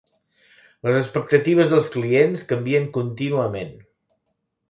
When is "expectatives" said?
1.01-1.75